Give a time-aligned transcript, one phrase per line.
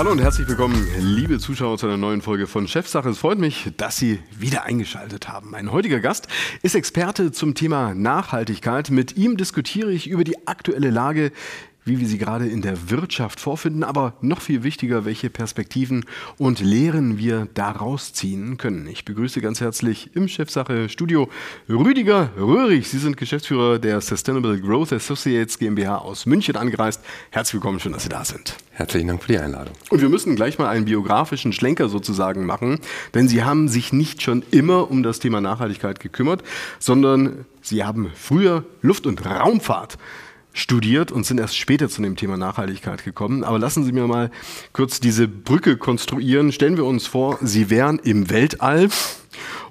[0.00, 3.10] Hallo und herzlich willkommen, liebe Zuschauer, zu einer neuen Folge von Chefsache.
[3.10, 5.50] Es freut mich, dass Sie wieder eingeschaltet haben.
[5.50, 6.26] Mein heutiger Gast
[6.62, 8.88] ist Experte zum Thema Nachhaltigkeit.
[8.88, 11.32] Mit ihm diskutiere ich über die aktuelle Lage
[11.90, 16.04] wie wir sie gerade in der Wirtschaft vorfinden, aber noch viel wichtiger, welche Perspektiven
[16.38, 18.86] und Lehren wir daraus ziehen können.
[18.86, 21.28] Ich begrüße ganz herzlich im Chefsache Studio
[21.68, 22.88] Rüdiger Röhrig.
[22.88, 27.02] Sie sind Geschäftsführer der Sustainable Growth Associates GmbH aus München angereist.
[27.30, 28.56] Herzlich willkommen, schön, dass Sie da sind.
[28.70, 29.74] Herzlichen Dank für die Einladung.
[29.90, 32.78] Und wir müssen gleich mal einen biografischen Schlenker sozusagen machen,
[33.14, 36.44] denn Sie haben sich nicht schon immer um das Thema Nachhaltigkeit gekümmert,
[36.78, 39.98] sondern Sie haben früher Luft- und Raumfahrt
[40.52, 43.44] studiert und sind erst später zu dem Thema Nachhaltigkeit gekommen.
[43.44, 44.30] Aber lassen Sie mir mal
[44.72, 46.52] kurz diese Brücke konstruieren.
[46.52, 48.88] Stellen wir uns vor, Sie wären im Weltall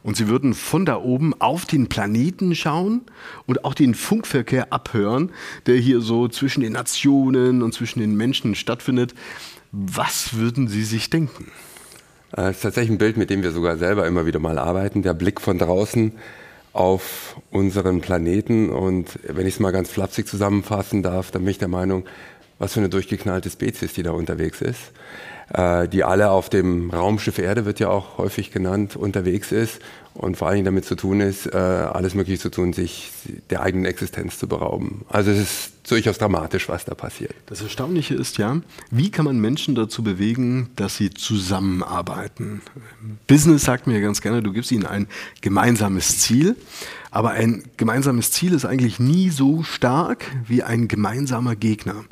[0.04, 3.02] und Sie würden von da oben auf den Planeten schauen
[3.46, 5.32] und auch den Funkverkehr abhören,
[5.66, 9.14] der hier so zwischen den Nationen und zwischen den Menschen stattfindet.
[9.72, 11.52] Was würden Sie sich denken?
[12.32, 15.02] Das äh, ist tatsächlich ein Bild, mit dem wir sogar selber immer wieder mal arbeiten.
[15.02, 16.14] Der Blick von draußen
[16.74, 18.70] auf unseren Planeten.
[18.70, 22.06] Und wenn ich es mal ganz flapsig zusammenfassen darf, dann bin ich der Meinung,
[22.58, 24.92] was für eine durchgeknallte Spezies, die da unterwegs ist,
[25.54, 29.80] äh, die alle auf dem Raumschiff Erde, wird ja auch häufig genannt, unterwegs ist
[30.14, 33.12] und vor Dingen damit zu tun ist, äh, alles Mögliche zu tun, sich
[33.50, 35.06] der eigenen Existenz zu berauben.
[35.10, 37.34] Also es ist durchaus dramatisch, was da passiert.
[37.46, 42.62] Das Erstaunliche ist ja, wie kann man Menschen dazu bewegen, dass sie zusammenarbeiten?
[43.28, 45.08] Business sagt mir ganz gerne, du gibst ihnen ein
[45.42, 46.56] gemeinsames Ziel,
[47.12, 52.06] aber ein gemeinsames Ziel ist eigentlich nie so stark wie ein gemeinsamer Gegner.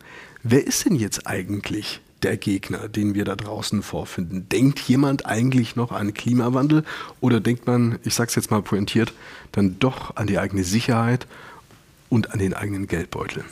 [0.44, 4.48] Wer ist denn jetzt eigentlich der Gegner, den wir da draußen vorfinden?
[4.50, 6.84] Denkt jemand eigentlich noch an Klimawandel
[7.22, 9.14] oder denkt man, ich sage es jetzt mal pointiert,
[9.52, 11.28] dann doch an die eigene Sicherheit
[12.10, 13.44] und an den eigenen Geldbeutel?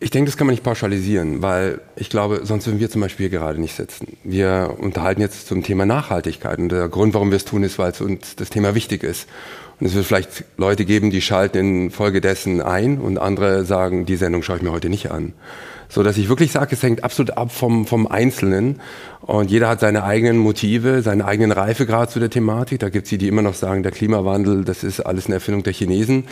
[0.00, 3.28] Ich denke, das kann man nicht pauschalisieren, weil ich glaube, sonst würden wir zum Beispiel
[3.28, 4.18] hier gerade nicht sitzen.
[4.22, 7.92] Wir unterhalten jetzt zum Thema Nachhaltigkeit und der Grund, warum wir es tun, ist, weil
[7.92, 9.26] es uns das Thema wichtig ist.
[9.80, 14.42] Und es wird vielleicht Leute geben, die schalten infolgedessen ein und andere sagen, die Sendung
[14.42, 15.32] schaue ich mir heute nicht an
[15.88, 18.80] so dass ich wirklich sage, es hängt absolut ab vom, vom Einzelnen
[19.20, 22.80] und jeder hat seine eigenen Motive, seinen eigenen Reifegrad zu der Thematik.
[22.80, 25.62] Da gibt es die, die immer noch sagen, der Klimawandel, das ist alles eine Erfindung
[25.62, 26.24] der Chinesen,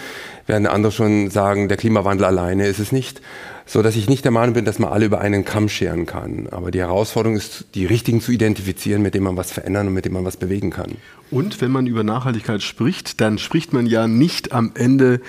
[0.46, 3.22] während andere schon sagen, der Klimawandel alleine ist es nicht.
[3.64, 6.48] So dass ich nicht der Meinung bin, dass man alle über einen Kamm scheren kann.
[6.50, 10.04] Aber die Herausforderung ist, die richtigen zu identifizieren, mit denen man was verändern und mit
[10.04, 10.96] denen man was bewegen kann.
[11.30, 15.20] Und wenn man über Nachhaltigkeit spricht, dann spricht man ja nicht am Ende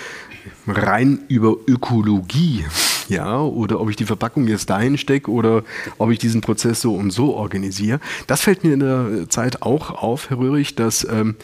[0.68, 2.66] rein über Ökologie
[3.10, 5.64] ja, oder ob ich die Verpackung jetzt dahin stecke oder
[5.98, 8.00] ob ich diesen Prozess so und so organisiere.
[8.28, 11.36] Das fällt mir in der Zeit auch auf, Herr Röhrig, dass ähm,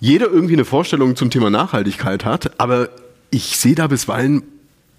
[0.00, 2.88] jeder irgendwie eine Vorstellung zum Thema Nachhaltigkeit hat, aber
[3.30, 4.42] ich sehe da bisweilen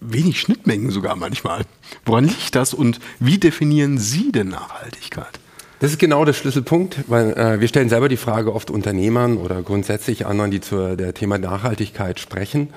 [0.01, 1.63] wenig Schnittmengen sogar manchmal.
[2.05, 5.39] Woran liegt das und wie definieren Sie denn Nachhaltigkeit?
[5.79, 9.61] Das ist genau der Schlüsselpunkt, weil äh, wir stellen selber die Frage oft Unternehmern oder
[9.61, 12.69] grundsätzlich anderen, die zu der Thema Nachhaltigkeit sprechen.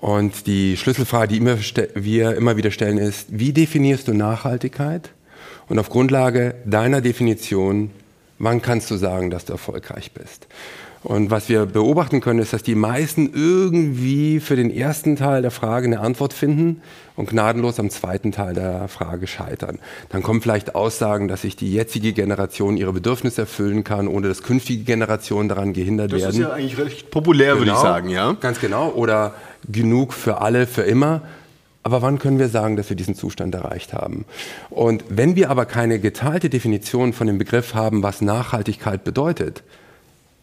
[0.00, 1.58] Und die Schlüsselfrage, die immer,
[1.94, 5.10] wir immer wieder stellen, ist, wie definierst du Nachhaltigkeit?
[5.68, 7.90] Und auf Grundlage deiner Definition,
[8.38, 10.46] wann kannst du sagen, dass du erfolgreich bist?
[11.08, 15.50] Und was wir beobachten können, ist, dass die meisten irgendwie für den ersten Teil der
[15.50, 16.82] Frage eine Antwort finden
[17.16, 19.78] und gnadenlos am zweiten Teil der Frage scheitern.
[20.10, 24.42] Dann kommen vielleicht Aussagen, dass sich die jetzige Generation ihre Bedürfnisse erfüllen kann, ohne dass
[24.42, 26.26] künftige Generationen daran gehindert das werden.
[26.26, 27.90] Das ist ja eigentlich recht populär, genau, würde ich genau.
[27.90, 28.32] sagen, ja?
[28.38, 28.90] Ganz genau.
[28.90, 29.32] Oder
[29.66, 31.22] genug für alle, für immer.
[31.84, 34.26] Aber wann können wir sagen, dass wir diesen Zustand erreicht haben?
[34.68, 39.62] Und wenn wir aber keine geteilte Definition von dem Begriff haben, was Nachhaltigkeit bedeutet,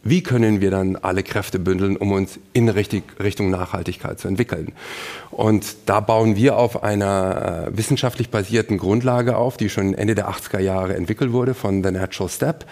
[0.06, 4.72] wie können wir dann alle Kräfte bündeln, um uns in Richtung Nachhaltigkeit zu entwickeln?
[5.32, 10.30] Und da bauen wir auf einer äh, wissenschaftlich basierten Grundlage auf, die schon Ende der
[10.30, 12.66] 80er Jahre entwickelt wurde von The Natural Step.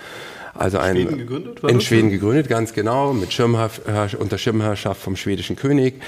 [0.56, 5.56] Also ein, Schweden gegründet, in Schweden gegründet, ganz genau, mit Schirmherrschaft, unter Schirmherrschaft vom schwedischen
[5.56, 6.00] König.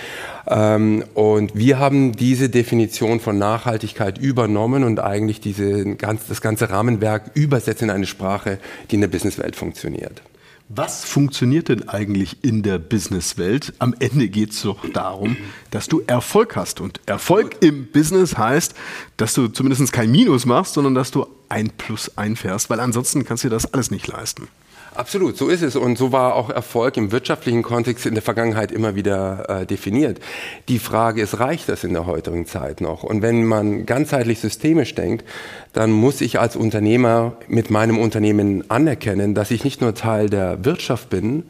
[0.45, 6.69] Ähm, und wir haben diese Definition von Nachhaltigkeit übernommen und eigentlich diese, ganz, das ganze
[6.69, 8.59] Rahmenwerk übersetzt in eine Sprache,
[8.91, 10.21] die in der Businesswelt funktioniert.
[10.67, 13.73] Was funktioniert denn eigentlich in der Businesswelt?
[13.77, 15.37] Am Ende geht es doch darum,
[15.69, 16.81] dass du Erfolg hast.
[16.81, 18.73] Und Erfolg im Business heißt,
[19.17, 23.43] dass du zumindest kein Minus machst, sondern dass du ein Plus einfährst, weil ansonsten kannst
[23.43, 24.47] du dir das alles nicht leisten.
[24.95, 25.75] Absolut, so ist es.
[25.75, 30.19] Und so war auch Erfolg im wirtschaftlichen Kontext in der Vergangenheit immer wieder äh, definiert.
[30.69, 33.03] Die Frage ist, reicht das in der heutigen Zeit noch?
[33.03, 35.25] Und wenn man ganzheitlich systemisch denkt,
[35.73, 40.63] dann muss ich als Unternehmer mit meinem Unternehmen anerkennen, dass ich nicht nur Teil der
[40.63, 41.43] Wirtschaft bin,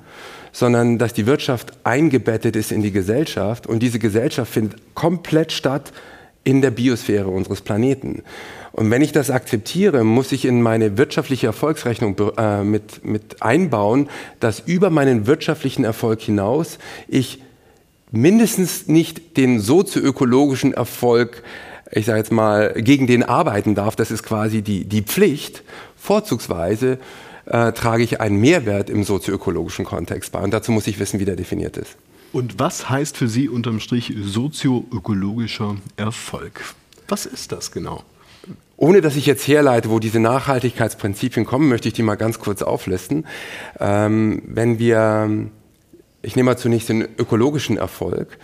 [0.52, 5.92] sondern dass die Wirtschaft eingebettet ist in die Gesellschaft und diese Gesellschaft findet komplett statt
[6.46, 8.24] in der Biosphäre unseres Planeten.
[8.72, 14.10] Und wenn ich das akzeptiere, muss ich in meine wirtschaftliche Erfolgsrechnung äh, mit, mit einbauen,
[14.40, 16.78] dass über meinen wirtschaftlichen Erfolg hinaus
[17.08, 17.42] ich
[18.12, 21.44] mindestens nicht den sozioökologischen Erfolg,
[21.92, 23.96] ich sage jetzt mal, gegen den arbeiten darf.
[23.96, 25.64] Das ist quasi die, die Pflicht.
[25.96, 27.00] Vorzugsweise
[27.46, 30.40] äh, trage ich einen Mehrwert im sozioökologischen Kontext bei.
[30.42, 31.96] Und dazu muss ich wissen, wie der definiert ist.
[32.36, 36.66] Und was heißt für Sie unterm Strich sozioökologischer Erfolg?
[37.08, 38.04] Was ist das genau?
[38.76, 42.62] Ohne dass ich jetzt herleite, wo diese Nachhaltigkeitsprinzipien kommen, möchte ich die mal ganz kurz
[42.62, 43.26] auflisten.
[43.80, 45.48] Ähm, wenn wir,
[46.24, 48.38] ich nehme mal zunächst den ökologischen Erfolg,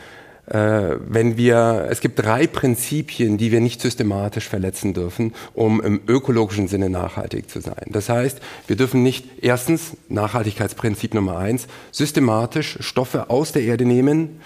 [0.47, 6.67] wenn wir, es gibt drei Prinzipien, die wir nicht systematisch verletzen dürfen, um im ökologischen
[6.67, 7.85] Sinne nachhaltig zu sein.
[7.88, 14.41] Das heißt, wir dürfen nicht erstens, Nachhaltigkeitsprinzip Nummer eins, systematisch Stoffe aus der Erde nehmen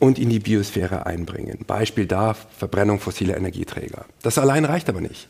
[0.00, 1.58] und in die Biosphäre einbringen.
[1.66, 4.06] Beispiel da Verbrennung fossiler Energieträger.
[4.22, 5.28] Das allein reicht aber nicht.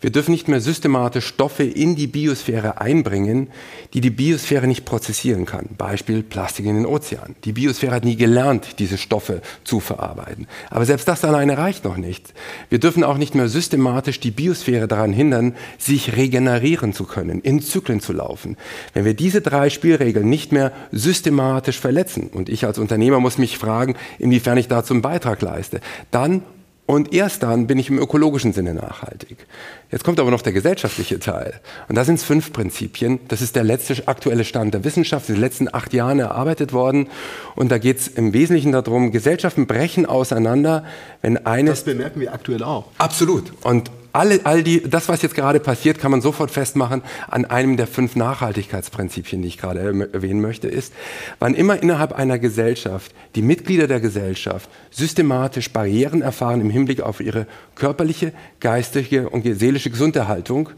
[0.00, 3.48] Wir dürfen nicht mehr systematisch Stoffe in die Biosphäre einbringen,
[3.94, 5.66] die die Biosphäre nicht prozessieren kann.
[5.76, 7.34] Beispiel Plastik in den Ozeanen.
[7.44, 10.46] Die Biosphäre hat nie gelernt, diese Stoffe zu verarbeiten.
[10.70, 12.32] Aber selbst das alleine reicht noch nicht.
[12.68, 17.60] Wir dürfen auch nicht mehr systematisch die Biosphäre daran hindern, sich regenerieren zu können, in
[17.60, 18.56] Zyklen zu laufen.
[18.94, 23.58] Wenn wir diese drei Spielregeln nicht mehr systematisch verletzen, und ich als Unternehmer muss mich
[23.58, 25.80] fragen, inwiefern ich dazu einen Beitrag leiste.
[26.10, 26.42] Dann
[26.84, 29.46] und erst dann bin ich im ökologischen Sinne nachhaltig.
[29.90, 31.60] Jetzt kommt aber noch der gesellschaftliche Teil.
[31.88, 33.20] Und da sind es fünf Prinzipien.
[33.28, 37.08] Das ist der letzte aktuelle Stand der Wissenschaft, in den letzten acht Jahren erarbeitet worden.
[37.54, 40.84] Und da geht es im Wesentlichen darum, Gesellschaften brechen auseinander,
[41.22, 41.84] wenn eines...
[41.84, 42.86] Das bemerken wir aktuell auch.
[42.98, 43.52] Absolut.
[43.62, 47.76] Und alle, all die, das, was jetzt gerade passiert, kann man sofort festmachen an einem
[47.76, 49.80] der fünf Nachhaltigkeitsprinzipien, die ich gerade
[50.12, 50.92] erwähnen möchte, ist,
[51.38, 57.20] wann immer innerhalb einer Gesellschaft die Mitglieder der Gesellschaft systematisch Barrieren erfahren im Hinblick auf
[57.20, 60.70] ihre körperliche, geistige und seelische Gesunderhaltung,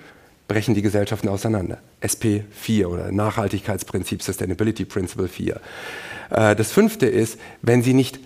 [0.46, 1.78] brechen die Gesellschaften auseinander.
[2.04, 5.60] SP 4 oder Nachhaltigkeitsprinzip, Sustainability Principle 4.
[6.30, 8.20] Äh, das fünfte ist, wenn sie nicht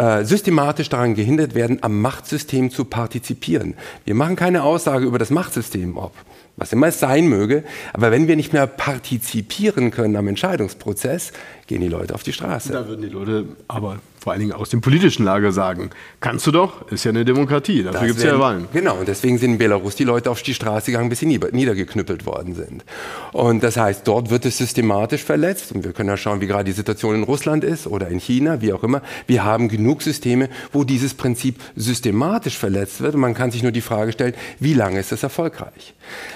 [0.00, 3.74] äh, systematisch daran gehindert werden, am Machtsystem zu partizipieren.
[4.06, 6.14] Wir machen keine Aussage über das Machtsystem, ob
[6.56, 11.32] was immer es sein möge, aber wenn wir nicht mehr partizipieren können am Entscheidungsprozess,
[11.66, 12.72] gehen die Leute auf die Straße.
[12.72, 15.90] Da würden die Leute aber vor allen Dingen aus dem politischen Lager sagen,
[16.20, 18.68] kannst du doch, ist ja eine Demokratie, dafür gibt es ja Wahlen.
[18.72, 22.26] Genau, und deswegen sind in Belarus die Leute auf die Straße gegangen, bis sie niedergeknüppelt
[22.26, 22.84] worden sind.
[23.32, 26.64] Und das heißt, dort wird es systematisch verletzt und wir können ja schauen, wie gerade
[26.64, 29.00] die Situation in Russland ist oder in China, wie auch immer.
[29.26, 33.72] Wir haben genug Systeme, wo dieses Prinzip systematisch verletzt wird und man kann sich nur
[33.72, 35.94] die Frage stellen, wie lange ist es erfolgreich?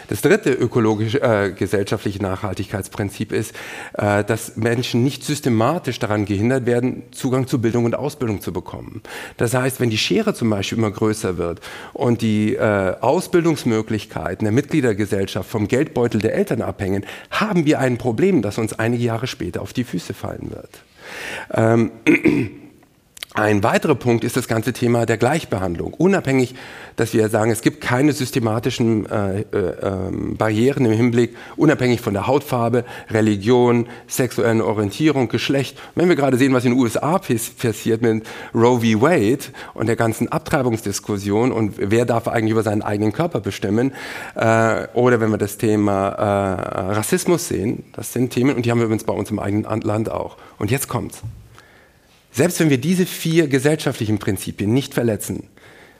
[0.09, 3.55] Das dritte ökologische, äh, gesellschaftliche Nachhaltigkeitsprinzip ist,
[3.95, 9.03] äh, dass Menschen nicht systematisch daran gehindert werden, Zugang zu Bildung und Ausbildung zu bekommen.
[9.37, 11.61] Das heißt, wenn die Schere zum Beispiel immer größer wird
[11.93, 18.43] und die äh, Ausbildungsmöglichkeiten der Mitgliedergesellschaft vom Geldbeutel der Eltern abhängen, haben wir ein Problem,
[18.43, 20.71] das uns einige Jahre später auf die Füße fallen wird.
[21.53, 21.91] Ähm,
[23.37, 25.93] Ein weiterer Punkt ist das ganze Thema der Gleichbehandlung.
[25.95, 26.55] Unabhängig,
[26.95, 29.47] dass wir sagen, es gibt keine systematischen äh, äh,
[29.83, 35.77] ähm, Barrieren im Hinblick, unabhängig von der Hautfarbe, Religion, sexuellen Orientierung, Geschlecht.
[35.97, 39.03] Wenn wir gerade sehen, was in den USA passiert mit Roe v.
[39.03, 43.95] Wade und der ganzen Abtreibungsdiskussion und wer darf eigentlich über seinen eigenen Körper bestimmen,
[44.37, 48.79] äh, oder wenn wir das Thema äh, Rassismus sehen, das sind Themen und die haben
[48.79, 50.37] wir übrigens bei uns im eigenen Land auch.
[50.61, 51.21] Und jetzt kommt's.
[52.35, 55.45] Selbst wenn wir diese vier gesellschaftlichen Prinzipien nicht verletzen,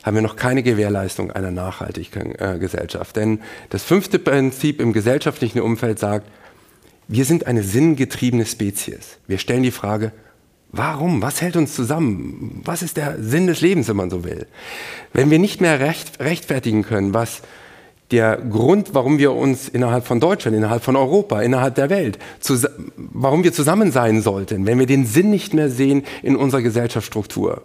[0.03, 3.15] haben wir noch keine Gewährleistung einer nachhaltigen äh, Gesellschaft.
[3.15, 3.39] Denn
[3.71, 6.29] das fünfte Prinzip im gesellschaftlichen Umfeld sagt,
[7.07, 9.19] wir sind eine sinngetriebene Spezies.
[9.29, 10.11] Wir stellen die Frage,
[10.73, 11.23] warum?
[11.23, 12.63] Was hält uns zusammen?
[12.65, 14.49] Was ist der Sinn des Lebens, wenn man so will?
[15.13, 17.43] Wenn wir nicht mehr recht, rechtfertigen können, was
[18.11, 22.19] der Grund, warum wir uns innerhalb von Deutschland, innerhalb von Europa, innerhalb der Welt,
[22.97, 27.63] warum wir zusammen sein sollten, wenn wir den Sinn nicht mehr sehen in unserer Gesellschaftsstruktur,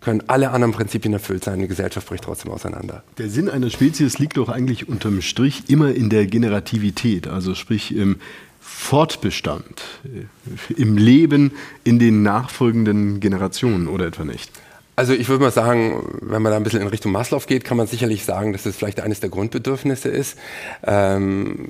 [0.00, 3.02] können alle anderen Prinzipien erfüllt sein, die Gesellschaft bricht trotzdem auseinander.
[3.18, 7.96] Der Sinn einer Spezies liegt doch eigentlich unterm Strich immer in der Generativität, also sprich
[7.96, 8.16] im
[8.60, 11.52] Fortbestand, äh, im Leben
[11.82, 14.50] in den nachfolgenden Generationen oder etwa nicht?
[14.98, 17.76] Also ich würde mal sagen, wenn man da ein bisschen in Richtung Maslow geht, kann
[17.76, 20.36] man sicherlich sagen, dass es vielleicht eines der Grundbedürfnisse ist.
[20.84, 21.68] Ähm,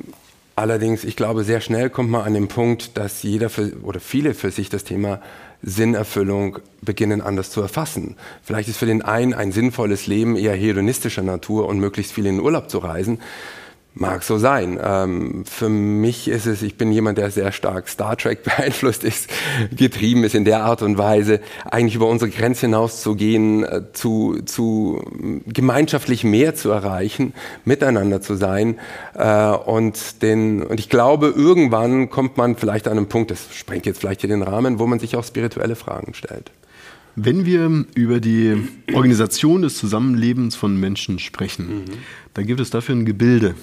[0.57, 4.33] allerdings, ich glaube, sehr schnell kommt man an den Punkt, dass jeder für, oder viele
[4.33, 5.21] für sich das Thema
[5.63, 8.17] Sinnerfüllung beginnen anders zu erfassen.
[8.43, 12.37] Vielleicht ist für den einen ein sinnvolles Leben eher hedonistischer Natur und möglichst viel in
[12.37, 13.21] den Urlaub zu reisen.
[14.01, 14.79] Mag so sein.
[14.81, 19.29] Ähm, für mich ist es, ich bin jemand, der sehr stark Star Trek beeinflusst ist,
[19.75, 23.83] getrieben ist in der Art und Weise, eigentlich über unsere Grenze hinaus zu gehen, äh,
[23.93, 25.03] zu, zu
[25.47, 27.33] gemeinschaftlich mehr zu erreichen,
[27.65, 28.79] miteinander zu sein.
[29.15, 33.85] Äh, und, den, und ich glaube, irgendwann kommt man vielleicht an einen Punkt, das sprengt
[33.85, 36.53] jetzt vielleicht hier den Rahmen, wo man sich auch spirituelle Fragen stellt.
[37.17, 41.85] Wenn wir über die Organisation des Zusammenlebens von Menschen sprechen, mhm.
[42.35, 43.57] dann gibt es dafür ein Gebilde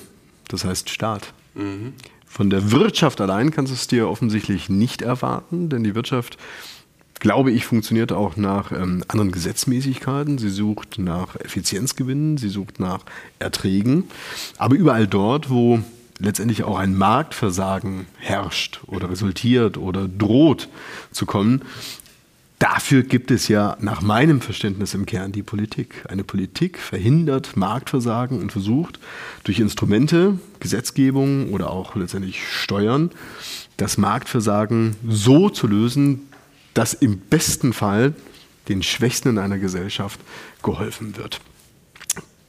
[0.47, 1.33] das heißt Staat.
[1.53, 1.93] Mhm.
[2.25, 6.37] Von der Wirtschaft allein kannst du es dir offensichtlich nicht erwarten, denn die Wirtschaft,
[7.19, 10.37] glaube ich, funktioniert auch nach ähm, anderen Gesetzmäßigkeiten.
[10.37, 13.05] Sie sucht nach Effizienzgewinnen, sie sucht nach
[13.39, 14.03] Erträgen.
[14.57, 15.79] Aber überall dort, wo
[16.19, 20.67] letztendlich auch ein Marktversagen herrscht oder resultiert oder droht
[21.11, 21.61] zu kommen,
[22.59, 26.05] Dafür gibt es ja nach meinem Verständnis im Kern die Politik.
[26.07, 28.99] Eine Politik verhindert Marktversagen und versucht
[29.43, 33.11] durch Instrumente, Gesetzgebung oder auch letztendlich Steuern
[33.77, 36.27] das Marktversagen so zu lösen,
[36.73, 38.13] dass im besten Fall
[38.69, 40.19] den Schwächsten in einer Gesellschaft
[40.63, 41.41] geholfen wird.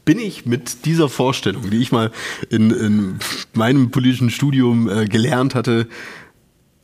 [0.05, 2.13] Bin ich mit dieser Vorstellung, die ich mal
[2.49, 3.19] in, in
[3.55, 5.89] meinem politischen Studium äh, gelernt hatte,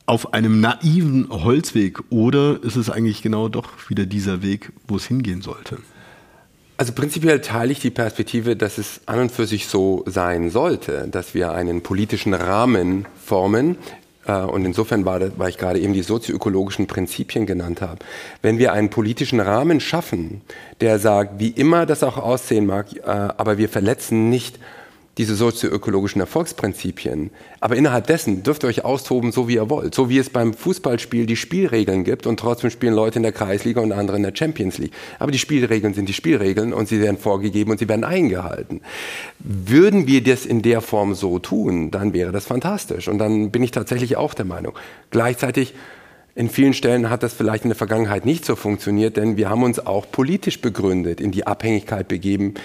[0.05, 5.05] auf einem naiven Holzweg oder ist es eigentlich genau doch wieder dieser Weg, wo es
[5.05, 5.77] hingehen sollte?
[6.75, 11.07] Also prinzipiell teile ich die Perspektive, dass es an und für sich so sein sollte,
[11.09, 13.77] dass wir einen politischen Rahmen formen.
[14.25, 17.99] Äh, und insofern war, weil ich gerade eben die sozioökologischen Prinzipien genannt habe.
[18.41, 20.41] Wenn wir einen politischen Rahmen schaffen,
[20.81, 24.59] der sagt, wie immer das auch aussehen mag, äh, aber wir verletzen nicht
[25.17, 27.29] diese sozioökologischen Erfolgsprinzipien.
[27.59, 29.93] Aber innerhalb dessen dürft ihr euch austoben, so wie ihr wollt.
[29.93, 33.79] So wie es beim Fußballspiel die Spielregeln gibt und trotzdem spielen Leute in der Kreisliga
[33.81, 34.93] und andere in der Champions League.
[35.19, 38.81] Aber die Spielregeln sind die Spielregeln und sie werden vorgegeben und sie werden eingehalten.
[39.39, 43.07] Würden wir das in der Form so tun, dann wäre das fantastisch.
[43.07, 44.73] Und dann bin ich tatsächlich auch der Meinung.
[45.11, 45.75] Gleichzeitig
[46.35, 49.61] in vielen Stellen hat das vielleicht in der Vergangenheit nicht so funktioniert, denn wir haben
[49.61, 52.55] uns auch politisch begründet, in die Abhängigkeit begeben,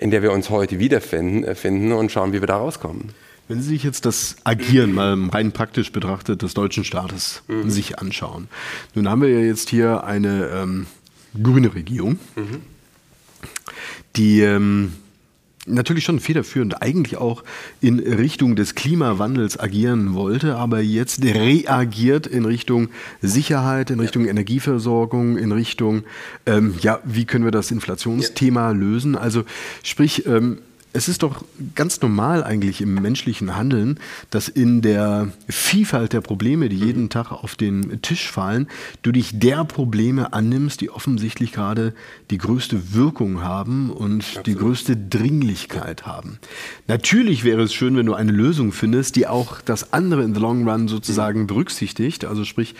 [0.00, 3.10] in der wir uns heute wiederfinden äh, und schauen, wie wir da rauskommen.
[3.48, 7.68] Wenn Sie sich jetzt das Agieren mal rein praktisch betrachtet des deutschen Staates mhm.
[7.68, 8.48] sich anschauen.
[8.94, 10.86] Nun haben wir ja jetzt hier eine ähm,
[11.40, 12.62] grüne Regierung, mhm.
[14.16, 14.92] die ähm,
[15.74, 17.44] natürlich schon federführend eigentlich auch
[17.80, 22.88] in Richtung des Klimawandels agieren wollte, aber jetzt reagiert in Richtung
[23.22, 26.04] Sicherheit, in Richtung Energieversorgung, in Richtung,
[26.46, 28.72] ähm, ja, wie können wir das Inflationsthema ja.
[28.72, 29.16] lösen?
[29.16, 29.44] Also
[29.82, 30.58] sprich, ähm,
[30.92, 31.44] es ist doch
[31.74, 37.30] ganz normal eigentlich im menschlichen Handeln, dass in der Vielfalt der Probleme, die jeden Tag
[37.30, 38.66] auf den Tisch fallen,
[39.02, 41.94] du dich der Probleme annimmst, die offensichtlich gerade
[42.30, 44.46] die größte Wirkung haben und Absolut.
[44.46, 46.38] die größte Dringlichkeit haben.
[46.88, 50.40] Natürlich wäre es schön, wenn du eine Lösung findest, die auch das andere in the
[50.40, 52.74] long run sozusagen berücksichtigt, also sprich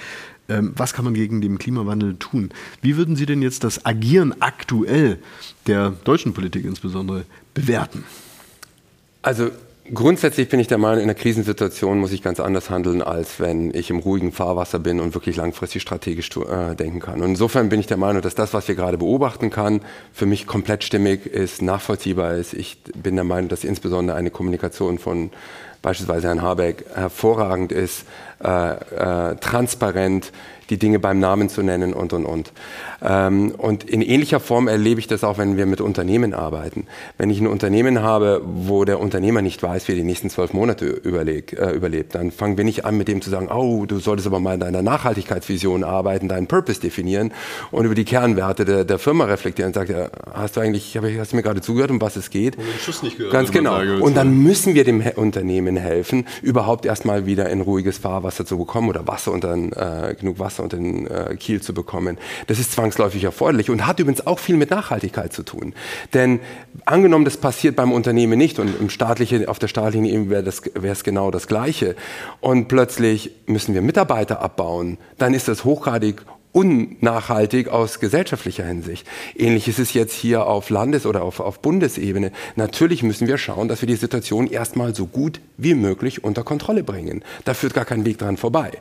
[0.59, 2.51] was kann man gegen den Klimawandel tun?
[2.83, 5.19] Wie würden Sie denn jetzt das Agieren aktuell
[5.67, 8.05] der deutschen Politik insbesondere bewerten?
[9.23, 9.51] Also
[9.93, 13.75] Grundsätzlich bin ich der Meinung, in einer Krisensituation muss ich ganz anders handeln, als wenn
[13.75, 17.21] ich im ruhigen Fahrwasser bin und wirklich langfristig strategisch äh, denken kann.
[17.21, 19.81] Und insofern bin ich der Meinung, dass das, was wir gerade beobachten kann,
[20.13, 22.55] für mich komplett stimmig ist, nachvollziehbar ist.
[22.55, 25.31] Ich bin der Meinung, dass insbesondere eine Kommunikation von
[25.83, 28.05] beispielsweise Herrn Habeck hervorragend ist,
[28.43, 30.33] äh, äh, transparent,
[30.71, 32.53] die Dinge beim Namen zu nennen und, und, und.
[33.03, 36.87] Ähm, und in ähnlicher Form erlebe ich das auch, wenn wir mit Unternehmen arbeiten.
[37.19, 40.53] Wenn ich ein Unternehmen habe, wo der Unternehmer nicht weiß, wie er die nächsten zwölf
[40.53, 43.99] Monate überleg, äh, überlebt, dann fangen wir nicht an, mit dem zu sagen, oh, du
[43.99, 47.33] solltest aber mal in deiner Nachhaltigkeitsvision arbeiten, deinen Purpose definieren
[47.71, 51.33] und über die Kernwerte der, der Firma reflektieren und sagen, ja, hast du eigentlich, hast
[51.33, 52.57] du mir gerade zugehört, um was es geht?
[52.57, 53.33] Und den Schuss nicht gehört.
[53.33, 53.81] Ganz genau.
[54.01, 58.89] Und dann müssen wir dem Unternehmen helfen, überhaupt erstmal wieder in ruhiges Fahrwasser zu bekommen
[58.89, 62.19] oder Wasser unter, äh, genug Wasser Wasser unter den äh, Kiel zu bekommen.
[62.47, 65.75] Das ist zwangsläufig erforderlich und hat übrigens auch viel mit Nachhaltigkeit zu tun.
[66.15, 66.41] Denn
[66.85, 71.05] angenommen, das passiert beim Unternehmen nicht und im staatlichen, auf der staatlichen Ebene wäre es
[71.05, 71.97] genau das Gleiche
[72.41, 79.07] und plötzlich müssen wir Mitarbeiter abbauen, dann ist das hochgradig unnachhaltig aus gesellschaftlicher Hinsicht.
[79.37, 82.33] Ähnlich ist es jetzt hier auf Landes- oder auf, auf Bundesebene.
[82.57, 86.83] Natürlich müssen wir schauen, dass wir die Situation erstmal so gut wie möglich unter Kontrolle
[86.83, 87.23] bringen.
[87.45, 88.73] Da führt gar kein Weg dran vorbei.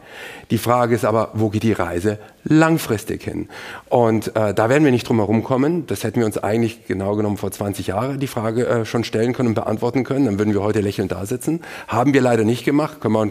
[0.50, 3.50] Die Frage ist aber, wo geht die Reise langfristig hin?
[3.90, 5.86] Und äh, da werden wir nicht drum herum kommen.
[5.86, 9.34] Das hätten wir uns eigentlich genau genommen vor 20 Jahren die Frage äh, schon stellen
[9.34, 10.26] können und beantworten können.
[10.26, 11.62] Dann würden wir heute lächelnd da sitzen.
[11.88, 13.00] Haben wir leider nicht gemacht.
[13.00, 13.30] Können wir,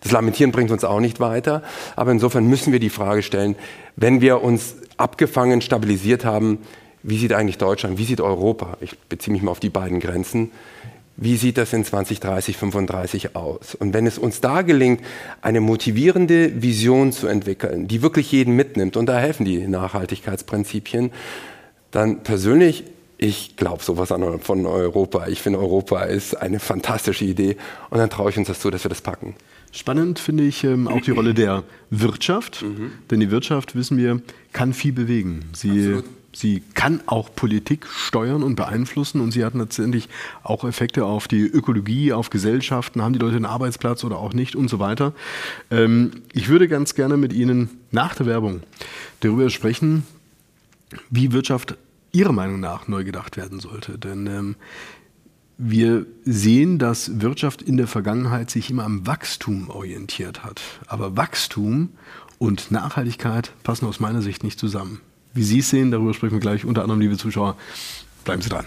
[0.00, 1.62] das Lamentieren bringt uns auch nicht weiter.
[1.96, 3.56] Aber insofern müssen wir die Frage stellen,
[3.96, 6.58] wenn wir uns abgefangen, stabilisiert haben,
[7.02, 10.50] wie sieht eigentlich Deutschland, wie sieht Europa, ich beziehe mich mal auf die beiden Grenzen,
[11.16, 13.74] wie sieht das in 2030, 35 aus?
[13.76, 15.00] Und wenn es uns da gelingt,
[15.42, 21.12] eine motivierende Vision zu entwickeln, die wirklich jeden mitnimmt, und da helfen die Nachhaltigkeitsprinzipien,
[21.92, 22.84] dann persönlich,
[23.16, 25.28] ich glaube sowas an von Europa.
[25.28, 27.56] Ich finde, Europa ist eine fantastische Idee
[27.90, 29.36] und dann traue ich uns das zu, dass wir das packen.
[29.74, 32.92] Spannend finde ich ähm, auch die Rolle der Wirtschaft, mhm.
[33.10, 35.46] denn die Wirtschaft, wissen wir, kann viel bewegen.
[35.52, 36.00] Sie,
[36.32, 40.08] sie kann auch Politik steuern und beeinflussen und sie hat letztendlich
[40.44, 44.54] auch Effekte auf die Ökologie, auf Gesellschaften, haben die Leute einen Arbeitsplatz oder auch nicht
[44.54, 45.12] und so weiter.
[45.72, 48.62] Ähm, ich würde ganz gerne mit Ihnen nach der Werbung
[49.20, 50.04] darüber sprechen,
[51.10, 51.76] wie Wirtschaft
[52.12, 53.98] Ihrer Meinung nach neu gedacht werden sollte.
[53.98, 54.56] Denn ähm,
[55.56, 60.60] wir sehen, dass Wirtschaft in der Vergangenheit sich immer am Wachstum orientiert hat.
[60.86, 61.90] Aber Wachstum
[62.38, 65.00] und Nachhaltigkeit passen aus meiner Sicht nicht zusammen.
[65.32, 66.64] Wie Sie es sehen, darüber sprechen wir gleich.
[66.64, 67.56] Unter anderem, liebe Zuschauer,
[68.24, 68.64] bleiben Sie dran.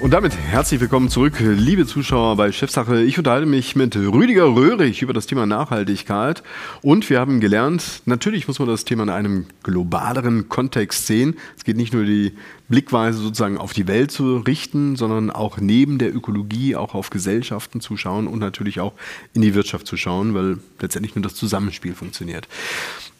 [0.00, 3.02] Und damit herzlich willkommen zurück, liebe Zuschauer bei Chefsache.
[3.02, 6.42] Ich unterhalte mich mit Rüdiger Röhrig über das Thema Nachhaltigkeit.
[6.80, 11.36] Und wir haben gelernt, natürlich muss man das Thema in einem globaleren Kontext sehen.
[11.54, 12.32] Es geht nicht nur die
[12.70, 17.80] Blickweise sozusagen auf die Welt zu richten, sondern auch neben der Ökologie auch auf Gesellschaften
[17.80, 18.94] zu schauen und natürlich auch
[19.34, 22.46] in die Wirtschaft zu schauen, weil letztendlich nur das Zusammenspiel funktioniert.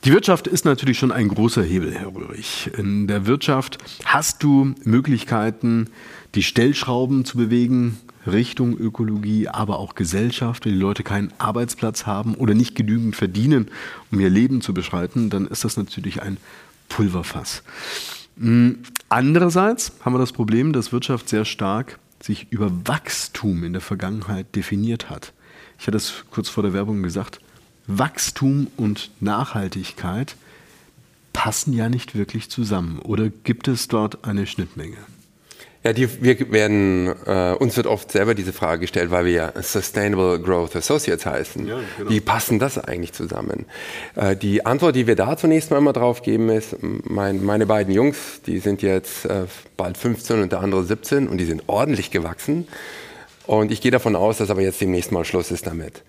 [0.05, 2.71] Die Wirtschaft ist natürlich schon ein großer Hebel, Herr Röhrig.
[2.79, 5.89] In der Wirtschaft hast du Möglichkeiten,
[6.37, 10.65] die Stellschrauben zu bewegen Richtung Ökologie, aber auch Gesellschaft.
[10.65, 13.69] Wenn die Leute keinen Arbeitsplatz haben oder nicht genügend verdienen,
[14.13, 16.37] um ihr Leben zu beschreiten, dann ist das natürlich ein
[16.89, 17.63] Pulverfass.
[19.13, 24.55] Andererseits haben wir das Problem, dass Wirtschaft sehr stark sich über Wachstum in der Vergangenheit
[24.55, 25.33] definiert hat.
[25.81, 27.41] Ich hatte es kurz vor der Werbung gesagt,
[27.89, 30.37] Wachstum und Nachhaltigkeit
[31.33, 33.01] passen ja nicht wirklich zusammen.
[33.01, 34.99] Oder gibt es dort eine Schnittmenge?
[35.83, 39.63] Ja, die, wir werden, äh, uns wird oft selber diese Frage gestellt, weil wir ja
[39.63, 41.67] Sustainable Growth Associates heißen.
[41.67, 42.11] Ja, genau.
[42.11, 43.65] Wie passen das eigentlich zusammen?
[44.15, 47.95] Äh, die Antwort, die wir da zunächst mal immer drauf geben, ist, mein, meine beiden
[47.95, 49.45] Jungs, die sind jetzt äh,
[49.79, 52.69] bald 15 und der andere 17 und die sind ordentlich gewachsen.
[53.47, 56.03] Und ich gehe davon aus, dass aber jetzt demnächst mal Schluss ist damit.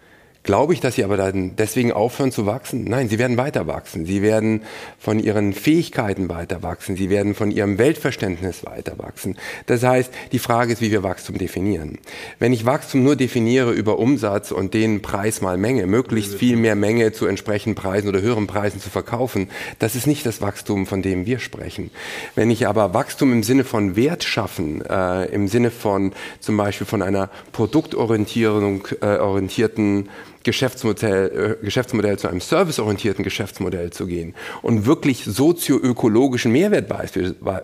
[0.43, 2.84] Glaube ich, dass sie aber dann deswegen aufhören zu wachsen?
[2.86, 4.08] Nein, sie werden weiter wachsen.
[4.08, 4.63] Sie werden
[4.97, 6.95] von ihren Fähigkeiten weiter wachsen.
[6.95, 9.38] Sie werden von ihrem Weltverständnis weiter wachsen.
[9.67, 11.99] Das heißt, die Frage ist, wie wir Wachstum definieren.
[12.39, 16.75] Wenn ich Wachstum nur definiere über Umsatz und den Preis mal Menge, möglichst viel mehr
[16.75, 21.04] Menge zu entsprechenden Preisen oder höheren Preisen zu verkaufen, das ist nicht das Wachstum, von
[21.04, 21.91] dem wir sprechen.
[22.34, 26.88] Wenn ich aber Wachstum im Sinne von Wert schaffen, äh, im Sinne von zum Beispiel
[26.88, 30.10] von einer produktorientierten äh, orientierten
[30.43, 36.88] Geschäftsmodell, äh, Geschäftsmodell zu einem serviceorientierten Geschäftsmodell zu gehen und wirklich sozioökologischen Mehrwert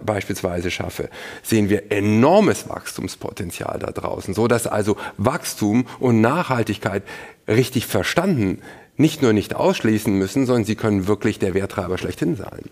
[0.06, 1.10] beispielsweise schaffe,
[1.44, 7.04] sehen wir enormes Wachstumspotenzial da draußen, so dass also Wachstum und Nachhaltigkeit
[7.48, 8.62] richtig verstanden
[8.98, 12.64] nicht nur nicht ausschließen müssen, sondern sie können wirklich der Werttreiber schlechthin sein.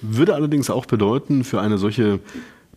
[0.00, 2.20] Würde allerdings auch bedeuten, für eine solche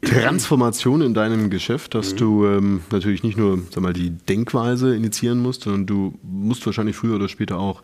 [0.06, 2.18] Transformation in deinem Geschäft, dass mhm.
[2.18, 6.96] du ähm, natürlich nicht nur sag mal, die Denkweise initiieren musst, sondern du musst wahrscheinlich
[6.96, 7.84] früher oder später auch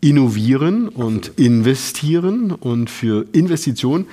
[0.00, 2.50] innovieren und investieren.
[2.50, 4.06] Und für Investitionen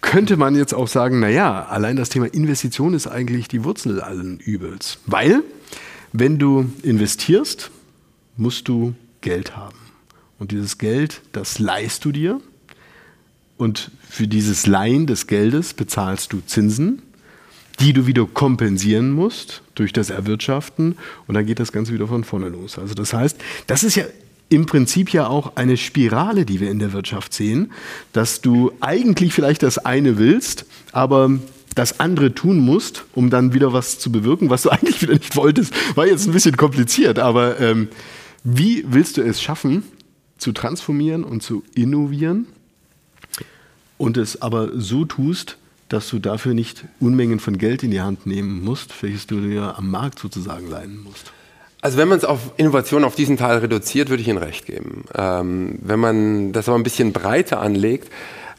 [0.00, 4.38] könnte man jetzt auch sagen, naja, allein das Thema Investition ist eigentlich die Wurzel allen
[4.38, 4.98] Übels.
[5.06, 5.42] Weil,
[6.12, 7.70] wenn du investierst,
[8.36, 9.78] musst du Geld haben.
[10.38, 12.40] Und dieses Geld, das leihst du dir
[13.56, 17.02] und für dieses Leihen des Geldes bezahlst du Zinsen,
[17.80, 20.96] die du wieder kompensieren musst durch das Erwirtschaften.
[21.26, 22.78] Und dann geht das Ganze wieder von vorne los.
[22.78, 23.36] Also das heißt,
[23.66, 24.04] das ist ja
[24.48, 27.72] im Prinzip ja auch eine Spirale, die wir in der Wirtschaft sehen,
[28.12, 31.30] dass du eigentlich vielleicht das eine willst, aber
[31.74, 35.36] das andere tun musst, um dann wieder was zu bewirken, was du eigentlich wieder nicht
[35.36, 35.72] wolltest.
[35.96, 37.88] War jetzt ein bisschen kompliziert, aber ähm,
[38.44, 39.82] wie willst du es schaffen,
[40.38, 42.46] zu transformieren und zu innovieren?
[43.98, 45.56] Und es aber so tust,
[45.88, 49.76] dass du dafür nicht Unmengen von Geld in die Hand nehmen musst, welches du dir
[49.76, 51.32] am Markt sozusagen leihen musst.
[51.80, 55.04] Also wenn man es auf Innovation auf diesen Teil reduziert, würde ich Ihnen recht geben.
[55.14, 58.10] Ähm, wenn man das aber ein bisschen breiter anlegt,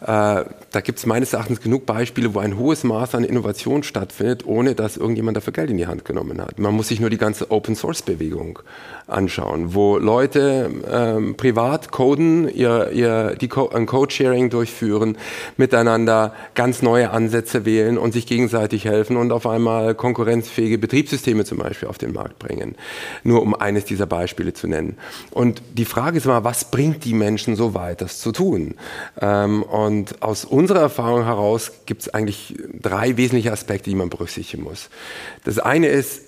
[0.06, 4.76] da gibt es meines Erachtens genug Beispiele, wo ein hohes Maß an Innovation stattfindet, ohne
[4.76, 6.60] dass irgendjemand dafür Geld in die Hand genommen hat.
[6.60, 8.60] Man muss sich nur die ganze Open-Source-Bewegung
[9.08, 15.18] anschauen, wo Leute ähm, privat coden, ihr, ihr, die Co ein Code-Sharing durchführen,
[15.58, 21.60] miteinander ganz neue Ansätze wählen und sich gegenseitig helfen und auf einmal konkurrenzfähige Betriebssysteme zum
[21.60, 22.76] Beispiel auf den Markt bringen.
[23.24, 24.98] Nur um eines dieser Beispiele zu nennen.
[25.32, 28.76] Und die Frage ist immer, was bringt die Menschen so weit, das zu tun?
[29.22, 34.10] Ähm, und Und aus unserer Erfahrung heraus gibt es eigentlich drei wesentliche Aspekte, die man
[34.10, 34.90] berücksichtigen muss.
[35.46, 36.22] Das eine ist,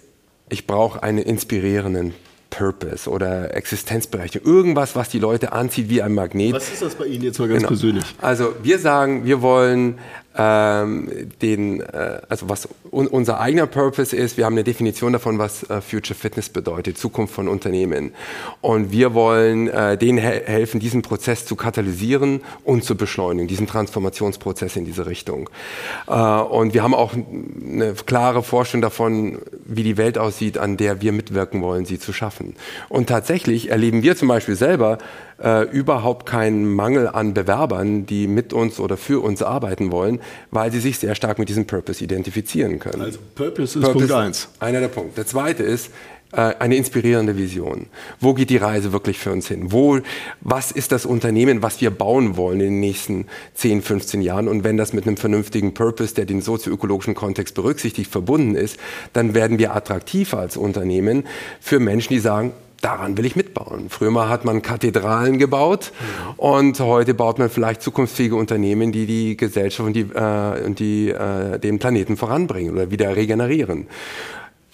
[0.49, 2.13] ich brauche einen inspirierenden
[2.49, 4.47] Purpose oder Existenzberechtigung.
[4.47, 6.53] Irgendwas, was die Leute anzieht wie ein Magnet.
[6.53, 7.67] Was ist das bei Ihnen jetzt mal ganz genau.
[7.67, 8.05] persönlich?
[8.21, 9.99] Also wir sagen, wir wollen
[10.37, 11.09] ähm,
[11.41, 15.63] den, äh, also was un unser eigener Purpose ist, wir haben eine Definition davon, was
[15.63, 18.11] äh, Future Fitness bedeutet, Zukunft von Unternehmen.
[18.61, 23.67] Und wir wollen äh, denen he helfen, diesen Prozess zu katalysieren und zu beschleunigen, diesen
[23.67, 25.49] Transformationsprozess in diese Richtung.
[26.07, 31.01] Äh, und wir haben auch eine klare Vorstellung davon, wie die Welt aussieht, an der
[31.01, 32.55] wir mitwirken wollen, sie zu schaffen.
[32.89, 34.99] Und tatsächlich erleben wir zum Beispiel selber,
[35.43, 40.19] äh, überhaupt keinen Mangel an Bewerbern, die mit uns oder für uns arbeiten wollen,
[40.51, 43.01] weil sie sich sehr stark mit diesem Purpose identifizieren können.
[43.01, 44.49] Also Purpose ist Purpose Punkt eins.
[44.59, 45.15] Einer der Punkte.
[45.15, 45.91] Der zweite ist,
[46.33, 47.85] äh, eine inspirierende Vision.
[48.19, 49.71] Wo geht die Reise wirklich für uns hin?
[49.71, 49.99] Wo,
[50.41, 54.49] was ist das Unternehmen, was wir bauen wollen in den nächsten 10, 15 Jahren?
[54.49, 58.77] Und wenn das mit einem vernünftigen Purpose, der den sozioökologischen Kontext berücksichtigt, verbunden ist,
[59.13, 61.23] dann werden wir attraktiv als Unternehmen
[61.61, 63.89] für Menschen, die sagen, daran will ich mitbauen.
[63.89, 65.91] Früher mal hat man Kathedralen gebaut
[66.37, 71.09] und heute baut man vielleicht zukunftsfähige Unternehmen, die die Gesellschaft und, die, äh, und die,
[71.09, 73.87] äh, den Planeten voranbringen oder wieder regenerieren.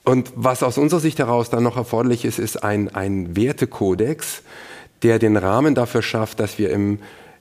[0.04, 4.44] Und was aus unserer Sicht heraus dann noch erforderlich ist, ist ein, ein Wertekodex,
[5.02, 7.00] der den Rahmen dafür schafft, dass wir im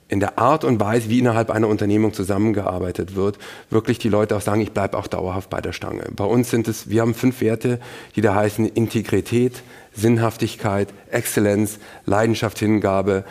[0.09, 3.39] in der Art und Weise, wie innerhalb einer Unternehmung zusammengearbeitet wird,
[3.71, 6.03] wirklich die Leute auch sagen, ich bleibe auch dauerhaft bei der Stange.
[6.15, 7.79] Bei uns sind es, wir haben fünf Werte,
[8.15, 9.63] die da heißen Integrität,
[9.95, 13.25] Sinnhaftigkeit, Exzellenz, Leidenschaft, Hingabe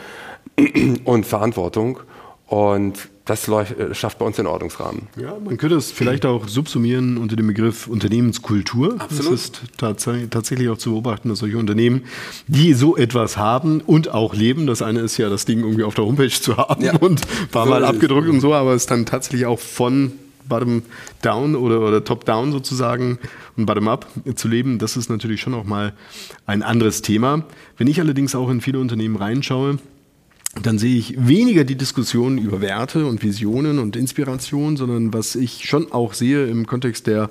[1.05, 1.99] und Verantwortung.
[2.47, 3.49] Und das
[3.93, 5.07] schafft bei uns den Ordnungsrahmen.
[5.19, 8.95] Ja, man könnte es vielleicht auch subsumieren unter dem Begriff Unternehmenskultur.
[8.99, 9.33] Absolut.
[9.33, 12.03] Es ist tats tatsächlich auch zu beobachten, dass solche Unternehmen,
[12.47, 15.95] die so etwas haben und auch leben, das eine ist ja, das Ding irgendwie auf
[15.95, 16.95] der Homepage zu haben ja.
[16.99, 20.11] und ein paar so Mal abgedruckt und so, aber es dann tatsächlich auch von
[20.47, 23.19] Bottom-Down oder, oder Top-Down sozusagen
[23.57, 25.93] und Bottom-up zu leben, das ist natürlich schon auch mal
[26.45, 27.43] ein anderes Thema.
[27.77, 29.77] Wenn ich allerdings auch in viele Unternehmen reinschaue,
[30.61, 35.67] dann sehe ich weniger die Diskussion über Werte und Visionen und Inspiration, sondern was ich
[35.67, 37.29] schon auch sehe im Kontext der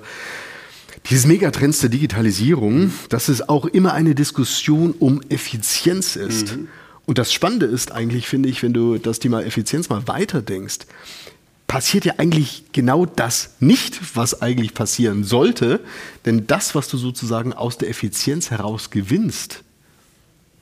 [1.09, 6.55] dieses Megatrends der Digitalisierung, dass es auch immer eine Diskussion um Effizienz ist.
[6.55, 6.67] Mhm.
[7.05, 10.79] Und das Spannende ist eigentlich, finde ich, wenn du das Thema Effizienz mal weiterdenkst,
[11.73, 15.79] passiert ja eigentlich genau das nicht, was eigentlich passieren sollte.
[16.23, 19.63] Denn das, was du sozusagen aus der Effizienz heraus gewinnst,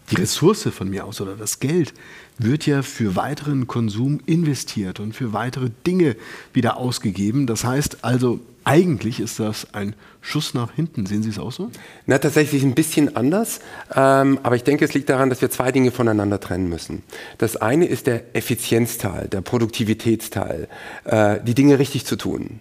[0.10, 1.94] die Ressource von mir aus oder das Geld,
[2.38, 6.16] wird ja für weiteren Konsum investiert und für weitere Dinge
[6.54, 7.46] wieder ausgegeben.
[7.46, 11.06] Das heißt also, eigentlich ist das ein Schuss nach hinten.
[11.06, 11.72] Sehen Sie es auch so?
[12.06, 13.60] Na, tatsächlich ein bisschen anders.
[13.94, 17.04] Ähm, aber ich denke, es liegt daran, dass wir zwei Dinge voneinander trennen müssen.
[17.38, 20.68] Das eine ist der Effizienzteil, der Produktivitätsteil,
[21.06, 22.60] äh, die Dinge richtig zu tun.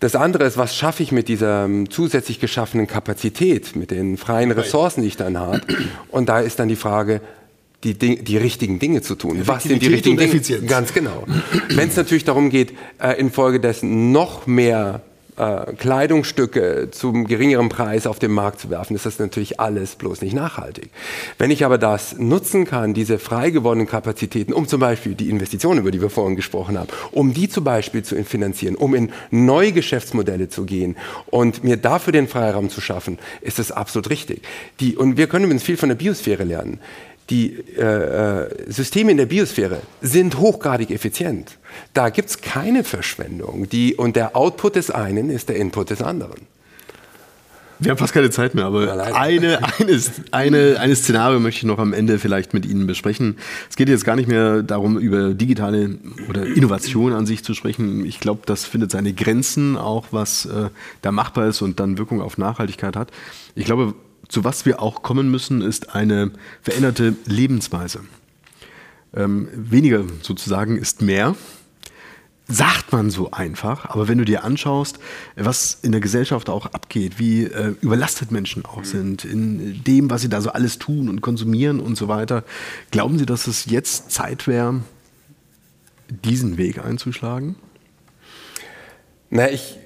[0.00, 4.50] Das andere ist, was schaffe ich mit dieser ähm, zusätzlich geschaffenen Kapazität, mit den freien
[4.50, 5.62] Ressourcen, die ich dann habe.
[6.08, 7.22] Und da ist dann die Frage,
[7.94, 9.40] die, die richtigen Dinge zu tun.
[9.44, 10.40] Was sind die richtigen Dinge?
[10.66, 11.24] Ganz genau.
[11.68, 15.02] Wenn es natürlich darum geht, äh, infolgedessen noch mehr
[15.36, 20.22] äh, Kleidungsstücke zum geringeren Preis auf den Markt zu werfen, ist das natürlich alles bloß
[20.22, 20.90] nicht nachhaltig.
[21.38, 25.80] Wenn ich aber das nutzen kann, diese frei gewordenen Kapazitäten, um zum Beispiel die Investitionen,
[25.80, 29.72] über die wir vorhin gesprochen haben, um die zum Beispiel zu finanzieren, um in neue
[29.72, 30.96] Geschäftsmodelle zu gehen
[31.26, 34.42] und mir dafür den Freiraum zu schaffen, ist das absolut richtig.
[34.80, 36.80] Die, und wir können übrigens viel von der Biosphäre lernen
[37.30, 41.58] die äh, äh, Systeme in der Biosphäre sind hochgradig effizient.
[41.92, 43.68] Da gibt es keine Verschwendung.
[43.68, 46.46] Die, und der Output des einen ist der Input des anderen.
[47.78, 51.78] Wir haben fast keine Zeit mehr, aber eine, eine, eine, eine Szenario möchte ich noch
[51.78, 53.36] am Ende vielleicht mit Ihnen besprechen.
[53.68, 55.98] Es geht jetzt gar nicht mehr darum, über digitale
[56.30, 58.06] oder Innovation an sich zu sprechen.
[58.06, 60.70] Ich glaube, das findet seine Grenzen, auch was äh,
[61.02, 63.10] da machbar ist und dann Wirkung auf Nachhaltigkeit hat.
[63.54, 63.94] Ich glaube,
[64.28, 66.30] zu was wir auch kommen müssen, ist eine
[66.62, 68.00] veränderte Lebensweise.
[69.14, 71.34] Ähm, weniger sozusagen ist mehr.
[72.48, 75.00] Sagt man so einfach, aber wenn du dir anschaust,
[75.34, 78.84] was in der Gesellschaft auch abgeht, wie äh, überlastet Menschen auch mhm.
[78.84, 82.44] sind, in dem, was sie da so alles tun und konsumieren und so weiter,
[82.92, 84.82] glauben Sie, dass es jetzt Zeit wäre,
[86.08, 87.56] diesen Weg einzuschlagen?
[89.28, 89.76] Na, ich,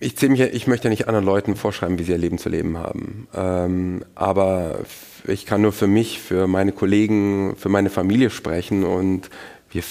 [0.00, 2.78] ich, mich, ich möchte ja nicht anderen Leuten vorschreiben, wie sie ihr Leben zu leben
[2.78, 3.28] haben.
[3.34, 4.80] Ähm, aber
[5.26, 9.28] ich kann nur für mich, für meine Kollegen, für meine Familie sprechen und
[9.70, 9.82] wir,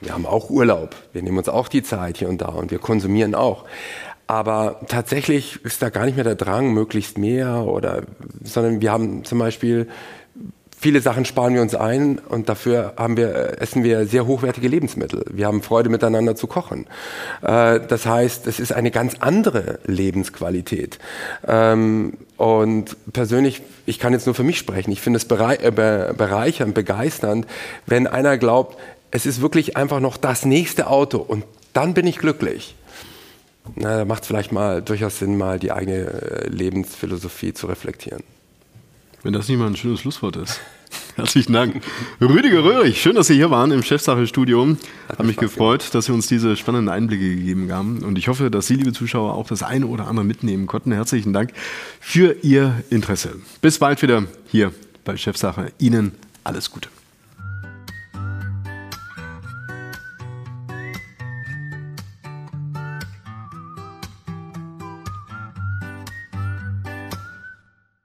[0.00, 0.94] wir haben auch Urlaub.
[1.12, 3.64] Wir nehmen uns auch die Zeit hier und da und wir konsumieren auch.
[4.26, 8.02] Aber tatsächlich ist da gar nicht mehr der Drang, möglichst mehr oder,
[8.42, 9.88] sondern wir haben zum Beispiel
[10.80, 14.68] Viele Sachen sparen wir uns ein und dafür haben wir, äh, essen wir sehr hochwertige
[14.68, 15.24] Lebensmittel.
[15.28, 16.86] Wir haben Freude miteinander zu kochen.
[17.42, 21.00] Äh, das heißt, es ist eine ganz andere Lebensqualität.
[21.48, 26.74] Ähm, und persönlich, ich kann jetzt nur für mich sprechen, ich finde es äh, bereichernd,
[26.74, 27.48] begeisternd,
[27.86, 28.78] wenn einer glaubt,
[29.10, 32.76] es ist wirklich einfach noch das nächste Auto und dann bin ich glücklich.
[33.74, 38.22] Na, da macht es vielleicht mal durchaus Sinn, mal die eigene Lebensphilosophie zu reflektieren.
[39.22, 40.60] Wenn das nicht mal ein schönes Schlusswort ist.
[41.16, 41.82] Herzlichen Dank.
[42.20, 44.76] Rüdiger Röhrig, schön, dass Sie hier waren im Chefsache-Studio.
[45.08, 45.94] Hat mich gefreut, gemacht.
[45.94, 48.04] dass Sie uns diese spannenden Einblicke gegeben haben.
[48.04, 50.92] Und ich hoffe, dass Sie, liebe Zuschauer, auch das eine oder andere mitnehmen konnten.
[50.92, 51.52] Herzlichen Dank
[52.00, 53.34] für Ihr Interesse.
[53.60, 54.72] Bis bald wieder hier
[55.04, 55.72] bei Chefsache.
[55.78, 56.12] Ihnen
[56.44, 56.88] alles Gute.